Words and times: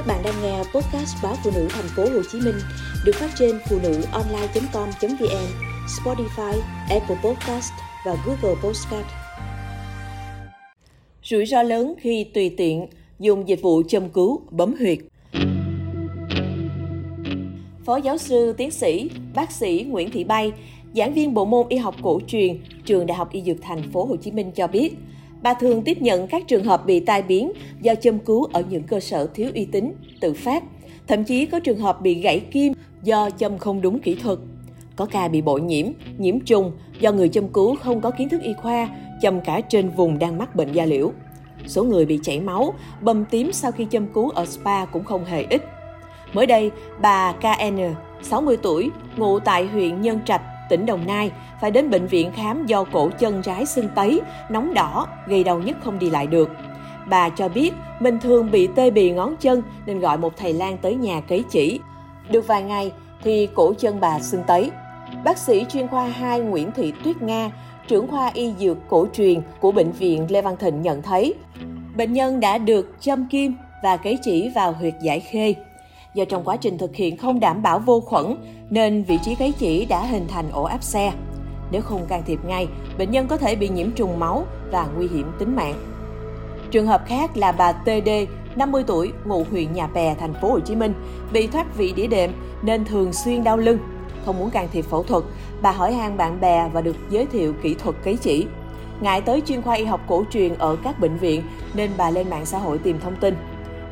Các 0.00 0.06
bạn 0.06 0.22
đang 0.24 0.42
nghe 0.42 0.58
podcast 0.58 1.16
báo 1.22 1.34
phụ 1.44 1.50
nữ 1.54 1.68
thành 1.70 1.84
phố 1.96 2.02
Hồ 2.02 2.22
Chí 2.32 2.40
Minh 2.40 2.54
được 3.04 3.12
phát 3.14 3.30
trên 3.38 3.58
phụ 3.68 3.78
nữ 3.82 4.02
online.com.vn, 4.12 5.46
Spotify, 5.86 6.60
Apple 6.90 7.16
Podcast 7.24 7.72
và 8.06 8.16
Google 8.26 8.60
Podcast. 8.62 9.06
Rủi 11.22 11.46
ro 11.46 11.62
lớn 11.62 11.94
khi 12.00 12.24
tùy 12.24 12.54
tiện 12.56 12.86
dùng 13.18 13.48
dịch 13.48 13.62
vụ 13.62 13.82
châm 13.88 14.08
cứu 14.08 14.40
bấm 14.50 14.74
huyệt. 14.78 14.98
Phó 17.84 17.96
giáo 17.96 18.18
sư, 18.18 18.54
tiến 18.56 18.70
sĩ, 18.70 19.10
bác 19.34 19.52
sĩ 19.52 19.84
Nguyễn 19.88 20.10
Thị 20.10 20.24
Bay, 20.24 20.52
giảng 20.94 21.14
viên 21.14 21.34
bộ 21.34 21.44
môn 21.44 21.66
y 21.68 21.76
học 21.76 21.94
cổ 22.02 22.20
truyền, 22.26 22.60
trường 22.84 23.06
Đại 23.06 23.18
học 23.18 23.32
Y 23.32 23.42
Dược 23.42 23.56
Thành 23.62 23.82
phố 23.92 24.04
Hồ 24.04 24.16
Chí 24.16 24.30
Minh 24.30 24.52
cho 24.52 24.66
biết, 24.66 24.94
bà 25.42 25.54
thường 25.54 25.82
tiếp 25.82 26.02
nhận 26.02 26.26
các 26.26 26.42
trường 26.48 26.64
hợp 26.64 26.86
bị 26.86 27.00
tai 27.00 27.22
biến 27.22 27.52
do 27.80 27.94
châm 27.94 28.18
cứu 28.18 28.44
ở 28.52 28.62
những 28.70 28.82
cơ 28.82 29.00
sở 29.00 29.26
thiếu 29.34 29.50
uy 29.54 29.64
tín, 29.64 29.92
tự 30.20 30.32
phát. 30.32 30.62
Thậm 31.06 31.24
chí 31.24 31.46
có 31.46 31.60
trường 31.60 31.78
hợp 31.78 32.00
bị 32.00 32.14
gãy 32.14 32.40
kim 32.40 32.72
do 33.02 33.30
châm 33.30 33.58
không 33.58 33.80
đúng 33.80 34.00
kỹ 34.00 34.14
thuật. 34.14 34.38
Có 34.96 35.06
ca 35.06 35.28
bị 35.28 35.42
bội 35.42 35.60
nhiễm, 35.60 35.86
nhiễm 36.18 36.40
trùng 36.40 36.72
do 37.00 37.12
người 37.12 37.28
châm 37.28 37.48
cứu 37.48 37.76
không 37.76 38.00
có 38.00 38.10
kiến 38.10 38.28
thức 38.28 38.42
y 38.42 38.52
khoa, 38.52 38.88
châm 39.22 39.40
cả 39.40 39.60
trên 39.60 39.90
vùng 39.90 40.18
đang 40.18 40.38
mắc 40.38 40.56
bệnh 40.56 40.72
da 40.72 40.84
liễu. 40.84 41.12
Số 41.66 41.84
người 41.84 42.06
bị 42.06 42.20
chảy 42.22 42.40
máu, 42.40 42.74
bầm 43.00 43.24
tím 43.24 43.52
sau 43.52 43.72
khi 43.72 43.86
châm 43.90 44.06
cứu 44.06 44.30
ở 44.30 44.46
spa 44.46 44.84
cũng 44.84 45.04
không 45.04 45.24
hề 45.24 45.44
ít. 45.50 45.62
Mới 46.32 46.46
đây, 46.46 46.70
bà 47.00 47.32
KN, 47.32 47.94
60 48.22 48.56
tuổi, 48.62 48.90
ngụ 49.16 49.38
tại 49.38 49.66
huyện 49.66 50.00
Nhân 50.00 50.18
Trạch, 50.26 50.42
tỉnh 50.70 50.86
Đồng 50.86 51.06
Nai, 51.06 51.30
phải 51.60 51.70
đến 51.70 51.90
bệnh 51.90 52.06
viện 52.06 52.30
khám 52.32 52.66
do 52.66 52.84
cổ 52.84 53.10
chân 53.18 53.42
trái 53.42 53.66
sưng 53.66 53.88
tấy, 53.94 54.20
nóng 54.48 54.74
đỏ, 54.74 55.06
gây 55.26 55.44
đau 55.44 55.58
nhức 55.58 55.76
không 55.84 55.98
đi 55.98 56.10
lại 56.10 56.26
được. 56.26 56.50
Bà 57.10 57.28
cho 57.28 57.48
biết 57.48 57.72
mình 58.00 58.20
thường 58.20 58.50
bị 58.50 58.68
tê 58.76 58.90
bì 58.90 59.10
ngón 59.10 59.36
chân 59.36 59.62
nên 59.86 60.00
gọi 60.00 60.18
một 60.18 60.36
thầy 60.36 60.52
lang 60.52 60.78
tới 60.78 60.94
nhà 60.94 61.20
cấy 61.20 61.44
chỉ. 61.50 61.80
Được 62.30 62.46
vài 62.46 62.62
ngày 62.62 62.92
thì 63.22 63.48
cổ 63.54 63.74
chân 63.78 64.00
bà 64.00 64.20
sưng 64.20 64.42
tấy. 64.46 64.70
Bác 65.24 65.38
sĩ 65.38 65.64
chuyên 65.68 65.88
khoa 65.88 66.06
2 66.06 66.40
Nguyễn 66.40 66.72
Thị 66.72 66.92
Tuyết 67.04 67.22
Nga, 67.22 67.50
trưởng 67.88 68.08
khoa 68.08 68.30
y 68.34 68.52
dược 68.58 68.76
cổ 68.88 69.06
truyền 69.12 69.40
của 69.60 69.72
bệnh 69.72 69.92
viện 69.92 70.26
Lê 70.30 70.42
Văn 70.42 70.56
Thịnh 70.56 70.82
nhận 70.82 71.02
thấy, 71.02 71.34
bệnh 71.96 72.12
nhân 72.12 72.40
đã 72.40 72.58
được 72.58 72.96
châm 73.00 73.26
kim 73.28 73.54
và 73.82 73.96
cấy 73.96 74.18
chỉ 74.22 74.50
vào 74.54 74.72
huyệt 74.72 74.94
giải 75.02 75.20
khê. 75.20 75.54
Do 76.14 76.24
trong 76.24 76.44
quá 76.44 76.56
trình 76.56 76.78
thực 76.78 76.96
hiện 76.96 77.16
không 77.16 77.40
đảm 77.40 77.62
bảo 77.62 77.78
vô 77.78 78.00
khuẩn 78.00 78.36
nên 78.70 79.04
vị 79.04 79.18
trí 79.22 79.34
gáy 79.34 79.52
chỉ 79.58 79.84
đã 79.84 80.06
hình 80.06 80.28
thành 80.28 80.50
ổ 80.50 80.62
áp 80.62 80.82
xe. 80.82 81.12
Nếu 81.70 81.82
không 81.82 82.06
can 82.06 82.22
thiệp 82.26 82.44
ngay, 82.44 82.68
bệnh 82.98 83.10
nhân 83.10 83.28
có 83.28 83.36
thể 83.36 83.56
bị 83.56 83.68
nhiễm 83.68 83.90
trùng 83.90 84.18
máu 84.18 84.44
và 84.70 84.86
nguy 84.96 85.08
hiểm 85.08 85.32
tính 85.38 85.56
mạng. 85.56 85.74
Trường 86.70 86.86
hợp 86.86 87.02
khác 87.06 87.36
là 87.36 87.52
bà 87.52 87.72
TD, 87.72 88.08
50 88.56 88.84
tuổi, 88.86 89.12
ngụ 89.24 89.44
huyện 89.50 89.72
Nhà 89.72 89.86
Bè, 89.86 90.14
thành 90.14 90.34
phố 90.42 90.48
Hồ 90.48 90.60
Chí 90.60 90.76
Minh, 90.76 90.94
bị 91.32 91.46
thoát 91.46 91.76
vị 91.76 91.92
đĩa 91.96 92.06
đệm 92.06 92.30
nên 92.62 92.84
thường 92.84 93.12
xuyên 93.12 93.44
đau 93.44 93.56
lưng. 93.56 93.78
Không 94.24 94.38
muốn 94.38 94.50
can 94.50 94.68
thiệp 94.72 94.84
phẫu 94.84 95.02
thuật, 95.02 95.24
bà 95.62 95.72
hỏi 95.72 95.92
han 95.92 96.16
bạn 96.16 96.40
bè 96.40 96.68
và 96.72 96.80
được 96.80 96.96
giới 97.10 97.26
thiệu 97.26 97.54
kỹ 97.62 97.74
thuật 97.74 97.96
cấy 98.04 98.16
chỉ. 98.16 98.46
Ngại 99.00 99.20
tới 99.20 99.42
chuyên 99.46 99.62
khoa 99.62 99.74
y 99.74 99.84
học 99.84 100.00
cổ 100.08 100.24
truyền 100.30 100.54
ở 100.54 100.76
các 100.84 101.00
bệnh 101.00 101.16
viện 101.16 101.42
nên 101.74 101.90
bà 101.96 102.10
lên 102.10 102.30
mạng 102.30 102.46
xã 102.46 102.58
hội 102.58 102.78
tìm 102.78 103.00
thông 103.00 103.16
tin. 103.16 103.36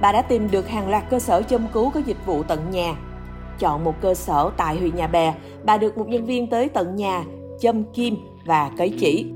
Bà 0.01 0.13
đã 0.13 0.23
tìm 0.23 0.51
được 0.51 0.69
hàng 0.69 0.89
loạt 0.89 1.11
cơ 1.11 1.19
sở 1.19 1.43
châm 1.43 1.67
cứu 1.73 1.91
có 1.91 2.01
dịch 2.07 2.27
vụ 2.27 2.43
tận 2.43 2.71
nhà. 2.71 2.95
Chọn 3.59 3.85
một 3.85 3.95
cơ 4.01 4.15
sở 4.15 4.51
tại 4.57 4.77
huyện 4.77 4.97
Nhà 4.97 5.07
Bè, 5.07 5.35
bà 5.65 5.79
được 5.79 5.99
một 5.99 6.09
nhân 6.09 6.27
viên 6.27 6.47
tới 6.47 6.69
tận 6.69 6.97
nhà 6.97 7.25
châm 7.61 7.85
kim 7.85 8.17
và 8.47 8.71
cấy 8.77 8.95
chỉ. 8.99 9.27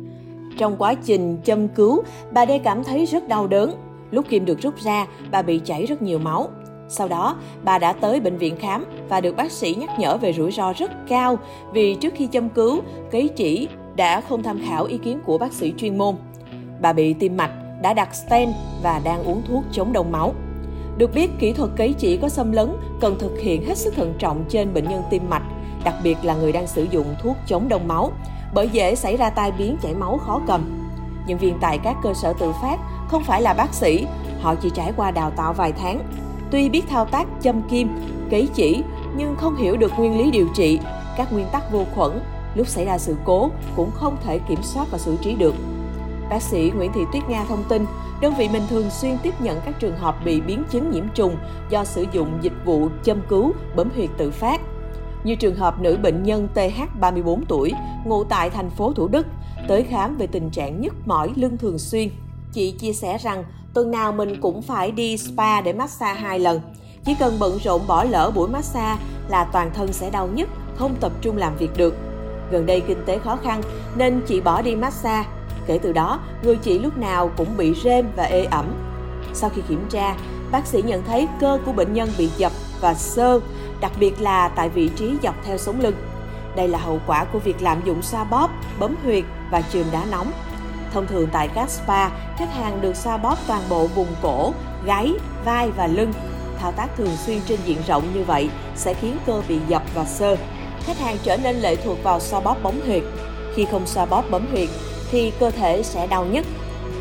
Trong 0.59 0.77
quá 0.77 0.95
trình 0.95 1.39
châm 1.45 1.69
cứu, 1.69 2.03
bà 2.33 2.45
Đê 2.45 2.59
cảm 2.59 2.85
thấy 2.85 3.07
rất 3.07 3.29
đau 3.29 3.47
đớn. 3.47 3.75
Lúc 4.11 4.29
kim 4.29 4.45
được 4.45 4.61
rút 4.63 4.79
ra, 4.79 5.07
bà 5.31 5.43
bị 5.43 5.61
chảy 5.65 5.87
rất 5.87 6.03
nhiều 6.03 6.19
máu. 6.19 6.49
Sau 6.89 7.09
đó, 7.09 7.37
bà 7.65 7.79
đã 7.79 7.93
tới 7.93 8.21
bệnh 8.21 8.39
viện 8.39 8.57
khám 8.57 8.85
và 9.09 9.21
được 9.21 9.37
bác 9.37 9.53
sĩ 9.53 9.77
nhắc 9.79 9.91
nhở 9.99 10.17
về 10.17 10.33
rủi 10.33 10.53
ro 10.53 10.73
rất 10.73 10.91
cao 11.09 11.39
vì 11.73 11.95
trước 11.95 12.15
khi 12.17 12.29
châm 12.33 12.49
cứu, 12.49 12.81
cấy 13.11 13.29
chỉ 13.29 13.69
đã 13.97 14.21
không 14.21 14.43
tham 14.43 14.61
khảo 14.69 14.85
ý 14.85 14.99
kiến 14.99 15.19
của 15.27 15.39
bác 15.39 15.53
sĩ 15.53 15.73
chuyên 15.77 15.99
môn. 15.99 16.15
Bà 16.81 16.93
bị 16.93 17.13
tim 17.13 17.37
mạch, 17.37 17.53
đã 17.83 17.95
đặt 17.95 18.15
stent 18.15 18.51
và 18.83 19.01
đang 19.05 19.25
uống 19.25 19.43
thuốc 19.49 19.65
chống 19.73 19.93
đông 19.93 20.13
máu. 20.13 20.35
Được 20.97 21.15
biết, 21.15 21.31
kỹ 21.39 21.53
thuật 21.53 21.71
cấy 21.77 21.93
chỉ 21.93 22.17
có 22.17 22.29
xâm 22.29 22.53
lấn 22.53 22.77
cần 23.01 23.19
thực 23.19 23.39
hiện 23.39 23.67
hết 23.67 23.79
sức 23.79 23.95
thận 23.95 24.15
trọng 24.19 24.45
trên 24.49 24.75
bệnh 24.75 24.89
nhân 24.89 25.03
tim 25.11 25.31
mạch, 25.31 25.43
đặc 25.85 25.95
biệt 26.03 26.17
là 26.23 26.35
người 26.35 26.53
đang 26.53 26.67
sử 26.67 26.87
dụng 26.91 27.15
thuốc 27.23 27.37
chống 27.47 27.69
đông 27.69 27.89
máu, 27.89 28.13
bởi 28.55 28.69
dễ 28.69 28.95
xảy 28.95 29.17
ra 29.17 29.31
tai 29.31 29.53
biến 29.53 29.77
chảy 29.83 29.95
máu 29.95 30.19
khó 30.19 30.41
cầm. 30.47 30.89
Nhân 31.27 31.39
viên 31.39 31.59
tại 31.61 31.79
các 31.79 31.97
cơ 32.03 32.15
sở 32.15 32.33
tự 32.33 32.53
phát 32.63 32.77
không 33.09 33.25
phải 33.25 33.43
là 33.43 33.55
bác 33.55 33.75
sĩ, 33.75 34.07
họ 34.41 34.55
chỉ 34.55 34.71
trải 34.75 34.93
qua 34.97 35.11
đào 35.11 35.31
tạo 35.31 35.53
vài 35.53 35.73
tháng. 35.73 36.01
Tuy 36.51 36.69
biết 36.69 36.83
thao 36.89 37.05
tác 37.05 37.27
châm 37.43 37.63
kim, 37.63 37.89
cấy 38.31 38.49
chỉ, 38.55 38.83
nhưng 39.17 39.37
không 39.37 39.57
hiểu 39.57 39.77
được 39.77 39.93
nguyên 39.99 40.19
lý 40.19 40.31
điều 40.31 40.49
trị, 40.55 40.79
các 41.17 41.33
nguyên 41.33 41.47
tắc 41.53 41.73
vô 41.73 41.85
khuẩn, 41.95 42.21
lúc 42.55 42.69
xảy 42.69 42.85
ra 42.85 42.99
sự 42.99 43.17
cố 43.25 43.51
cũng 43.77 43.91
không 43.95 44.17
thể 44.25 44.39
kiểm 44.39 44.63
soát 44.63 44.87
và 44.91 44.99
xử 44.99 45.17
trí 45.23 45.35
được. 45.35 45.55
Bác 46.33 46.43
sĩ 46.43 46.73
Nguyễn 46.77 46.93
Thị 46.93 47.01
Tuyết 47.13 47.23
Nga 47.29 47.45
thông 47.45 47.65
tin, 47.69 47.87
đơn 48.21 48.35
vị 48.39 48.49
mình 48.53 48.63
thường 48.71 48.91
xuyên 48.91 49.19
tiếp 49.23 49.35
nhận 49.41 49.61
các 49.65 49.75
trường 49.81 49.97
hợp 49.97 50.17
bị 50.25 50.41
biến 50.41 50.65
chứng 50.71 50.91
nhiễm 50.91 51.05
trùng 51.15 51.37
do 51.71 51.85
sử 51.85 52.07
dụng 52.13 52.39
dịch 52.43 52.53
vụ 52.65 52.89
châm 53.03 53.21
cứu 53.29 53.53
bấm 53.77 53.91
huyệt 53.95 54.11
tự 54.19 54.31
phát. 54.31 54.61
Như 55.25 55.35
trường 55.35 55.55
hợp 55.55 55.81
nữ 55.81 55.99
bệnh 56.03 56.23
nhân 56.23 56.49
TH 56.55 57.01
34 57.01 57.45
tuổi, 57.47 57.73
ngụ 58.05 58.25
tại 58.25 58.51
thành 58.51 58.71
phố 58.71 58.93
Thủ 58.93 59.09
Đức, 59.09 59.27
tới 59.69 59.83
khám 59.83 60.17
về 60.17 60.27
tình 60.27 60.51
trạng 60.51 60.81
nhức 60.81 60.95
mỏi 61.07 61.33
lưng 61.37 61.59
thường 61.59 61.79
xuyên. 61.79 62.09
Chị 62.53 62.71
chia 62.71 62.93
sẻ 62.93 63.19
rằng 63.19 63.45
tuần 63.75 63.91
nào 63.91 64.13
mình 64.13 64.41
cũng 64.41 64.63
phải 64.63 64.91
đi 64.91 65.17
spa 65.17 65.61
để 65.61 65.73
massage 65.73 66.21
hai 66.21 66.39
lần. 66.39 66.61
Chỉ 67.05 67.15
cần 67.15 67.37
bận 67.41 67.59
rộn 67.65 67.81
bỏ 67.87 68.05
lỡ 68.05 68.33
buổi 68.35 68.49
massage 68.49 69.03
là 69.29 69.45
toàn 69.45 69.71
thân 69.75 69.93
sẽ 69.93 70.11
đau 70.11 70.27
nhức, 70.27 70.49
không 70.77 70.95
tập 71.01 71.13
trung 71.21 71.37
làm 71.37 71.57
việc 71.57 71.71
được. 71.77 71.95
Gần 72.51 72.67
đây 72.67 72.81
kinh 72.81 73.05
tế 73.07 73.19
khó 73.19 73.37
khăn 73.37 73.63
nên 73.97 74.23
chị 74.27 74.41
bỏ 74.41 74.63
đi 74.63 74.77
massage. 74.77 75.29
Kể 75.67 75.79
từ 75.83 75.93
đó, 75.93 76.21
người 76.43 76.57
chị 76.57 76.79
lúc 76.79 76.99
nào 76.99 77.31
cũng 77.37 77.57
bị 77.57 77.75
rêm 77.85 78.07
và 78.17 78.25
ê 78.25 78.45
ẩm. 78.45 78.67
Sau 79.35 79.51
khi 79.51 79.63
kiểm 79.69 79.87
tra, 79.91 80.15
bác 80.51 80.67
sĩ 80.67 80.83
nhận 80.83 81.05
thấy 81.05 81.29
cơ 81.41 81.59
của 81.67 81.73
bệnh 81.73 81.93
nhân 81.93 82.11
bị 82.19 82.31
dập 82.37 82.53
và 82.81 82.95
sơ, 82.95 83.41
đặc 83.81 83.93
biệt 83.99 84.21
là 84.21 84.49
tại 84.49 84.69
vị 84.69 84.89
trí 84.89 85.17
dọc 85.23 85.35
theo 85.45 85.59
sống 85.59 85.81
lưng. 85.81 85.95
Đây 86.57 86.69
là 86.69 86.79
hậu 86.79 87.01
quả 87.07 87.25
của 87.25 87.39
việc 87.39 87.63
lạm 87.63 87.81
dụng 87.85 88.03
xoa 88.03 88.25
bóp, 88.25 88.51
bấm 88.79 88.95
huyệt 89.05 89.25
và 89.51 89.63
chườm 89.73 89.87
đá 89.93 90.05
nóng. 90.11 90.33
Thông 90.93 91.07
thường 91.07 91.29
tại 91.33 91.49
các 91.49 91.71
spa, 91.71 92.09
khách 92.09 92.55
hàng 92.55 92.81
được 92.81 92.97
xoa 92.97 93.17
bóp 93.17 93.39
toàn 93.47 93.63
bộ 93.69 93.87
vùng 93.87 94.15
cổ, 94.23 94.53
gáy, 94.85 95.13
vai 95.45 95.71
và 95.71 95.87
lưng. 95.87 96.13
Thao 96.59 96.73
tác 96.73 96.97
thường 96.97 97.17
xuyên 97.27 97.41
trên 97.47 97.59
diện 97.65 97.79
rộng 97.87 98.03
như 98.15 98.25
vậy 98.25 98.51
sẽ 98.77 98.95
khiến 98.95 99.17
cơ 99.27 99.43
bị 99.49 99.59
dập 99.69 99.83
và 99.95 100.05
sơ. 100.05 100.37
Khách 100.81 100.99
hàng 100.99 101.17
trở 101.23 101.37
nên 101.37 101.57
lệ 101.57 101.77
thuộc 101.77 102.03
vào 102.03 102.21
xoa 102.21 102.41
bóp 102.41 102.57
bấm 102.63 102.81
huyệt. 102.87 103.03
Khi 103.55 103.65
không 103.65 103.87
xoa 103.87 104.07
bóp 104.07 104.25
bấm 104.31 104.47
huyệt 104.51 104.69
thì 105.13 105.33
cơ 105.41 105.51
thể 105.51 105.83
sẽ 105.83 106.07
đau 106.07 106.25
nhất. 106.25 106.47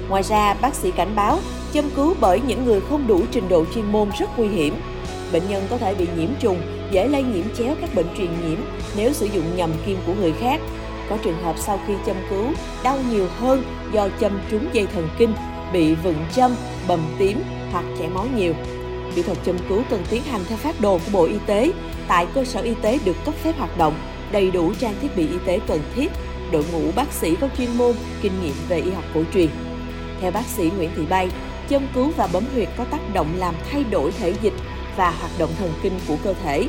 Ngoài 0.09 0.23
ra, 0.23 0.53
bác 0.53 0.75
sĩ 0.75 0.91
cảnh 0.91 1.15
báo 1.15 1.39
châm 1.73 1.89
cứu 1.95 2.15
bởi 2.19 2.41
những 2.47 2.65
người 2.65 2.81
không 2.89 3.07
đủ 3.07 3.21
trình 3.31 3.49
độ 3.49 3.65
chuyên 3.75 3.91
môn 3.91 4.09
rất 4.19 4.29
nguy 4.37 4.47
hiểm. 4.47 4.75
Bệnh 5.33 5.49
nhân 5.49 5.67
có 5.69 5.77
thể 5.77 5.95
bị 5.95 6.07
nhiễm 6.17 6.29
trùng, 6.39 6.61
dễ 6.91 7.07
lây 7.07 7.23
nhiễm 7.23 7.45
chéo 7.57 7.75
các 7.81 7.95
bệnh 7.95 8.07
truyền 8.17 8.29
nhiễm 8.41 8.57
nếu 8.95 9.13
sử 9.13 9.25
dụng 9.25 9.55
nhầm 9.55 9.69
kim 9.85 9.97
của 10.07 10.13
người 10.13 10.33
khác. 10.39 10.61
Có 11.09 11.17
trường 11.23 11.43
hợp 11.43 11.55
sau 11.57 11.79
khi 11.87 11.93
châm 12.05 12.15
cứu 12.29 12.45
đau 12.83 12.97
nhiều 13.11 13.27
hơn 13.39 13.63
do 13.93 14.07
châm 14.19 14.39
trúng 14.51 14.67
dây 14.73 14.87
thần 14.93 15.07
kinh, 15.17 15.33
bị 15.73 15.95
vựng 15.95 16.25
châm, 16.35 16.55
bầm 16.87 16.99
tím 17.19 17.41
hoặc 17.71 17.85
chảy 17.99 18.09
máu 18.09 18.25
nhiều. 18.35 18.53
Kỹ 19.15 19.21
thuật 19.21 19.37
châm 19.45 19.55
cứu 19.69 19.81
cần 19.89 20.03
tiến 20.09 20.23
hành 20.23 20.41
theo 20.49 20.57
phát 20.57 20.81
đồ 20.81 20.97
của 20.97 21.11
Bộ 21.11 21.23
Y 21.25 21.35
tế 21.45 21.71
tại 22.07 22.27
cơ 22.33 22.45
sở 22.45 22.61
y 22.61 22.73
tế 22.81 22.99
được 23.05 23.15
cấp 23.25 23.33
phép 23.43 23.53
hoạt 23.57 23.77
động, 23.77 23.93
đầy 24.31 24.51
đủ 24.51 24.73
trang 24.79 24.95
thiết 25.01 25.15
bị 25.17 25.27
y 25.27 25.37
tế 25.45 25.59
cần 25.67 25.79
thiết, 25.95 26.11
đội 26.51 26.63
ngũ 26.71 26.91
bác 26.95 27.13
sĩ 27.13 27.35
có 27.35 27.49
chuyên 27.57 27.77
môn, 27.77 27.95
kinh 28.21 28.41
nghiệm 28.41 28.53
về 28.69 28.77
y 28.77 28.91
học 28.91 29.03
cổ 29.13 29.23
truyền. 29.33 29.47
Theo 30.21 30.31
bác 30.31 30.45
sĩ 30.45 30.71
Nguyễn 30.77 30.89
Thị 30.95 31.03
Bay, 31.09 31.29
châm 31.69 31.87
cứu 31.93 32.11
và 32.17 32.27
bấm 32.33 32.43
huyệt 32.53 32.69
có 32.77 32.83
tác 32.83 33.13
động 33.13 33.27
làm 33.37 33.55
thay 33.71 33.83
đổi 33.83 34.11
thể 34.11 34.33
dịch 34.41 34.53
và 34.97 35.09
hoạt 35.09 35.31
động 35.39 35.49
thần 35.59 35.73
kinh 35.83 35.99
của 36.07 36.15
cơ 36.23 36.33
thể. 36.43 36.67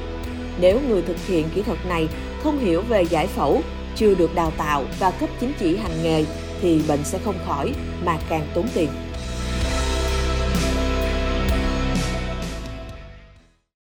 Nếu 0.60 0.80
người 0.88 1.02
thực 1.02 1.26
hiện 1.26 1.48
kỹ 1.54 1.62
thuật 1.62 1.78
này 1.88 2.08
không 2.42 2.58
hiểu 2.58 2.82
về 2.82 3.02
giải 3.02 3.26
phẫu, 3.26 3.62
chưa 3.96 4.14
được 4.14 4.34
đào 4.34 4.52
tạo 4.56 4.84
và 4.98 5.10
cấp 5.10 5.30
chứng 5.40 5.52
chỉ 5.58 5.76
hành 5.76 6.02
nghề 6.02 6.24
thì 6.60 6.82
bệnh 6.88 7.04
sẽ 7.04 7.18
không 7.24 7.36
khỏi 7.46 7.72
mà 8.04 8.18
càng 8.28 8.46
tốn 8.54 8.68
tiền. 8.74 8.88